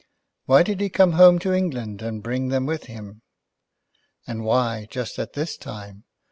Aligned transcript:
Why 0.45 0.63
did 0.63 0.81
he 0.81 0.89
come 0.89 1.11
home 1.11 1.37
to 1.37 1.53
England 1.53 2.01
and 2.01 2.23
bring 2.23 2.47
them 2.47 2.65
with 2.65 2.85
him? 2.85 3.21
And 4.25 4.43
why 4.43 4.87
just 4.89 5.19
at 5.19 5.33
this 5.33 5.57
time? 5.57 6.05